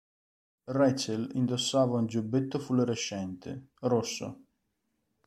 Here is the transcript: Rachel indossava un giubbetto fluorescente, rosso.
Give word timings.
Rachel 0.65 1.29
indossava 1.35 1.95
un 1.99 2.07
giubbetto 2.07 2.57
fluorescente, 2.57 3.67
rosso. 3.81 4.45